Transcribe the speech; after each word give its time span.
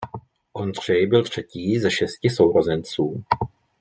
Ondřej 0.53 1.07
byl 1.07 1.23
třetí 1.23 1.79
ze 1.79 1.91
šesti 1.91 2.29
sourozenců. 2.29 3.23